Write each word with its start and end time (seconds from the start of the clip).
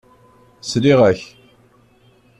Sliɣ-ak. 0.69 1.21